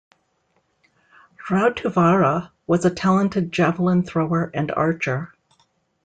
[1.47, 5.31] Rautavaara was a talented javelin thrower and archer.